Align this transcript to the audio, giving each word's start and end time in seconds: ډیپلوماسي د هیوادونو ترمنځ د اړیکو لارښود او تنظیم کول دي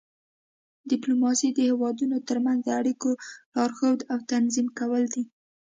ډیپلوماسي 0.91 1.49
د 1.53 1.59
هیوادونو 1.69 2.17
ترمنځ 2.29 2.59
د 2.63 2.69
اړیکو 2.81 3.09
لارښود 3.55 3.99
او 4.11 4.17
تنظیم 4.31 4.67
کول 4.79 5.03
دي 5.13 5.23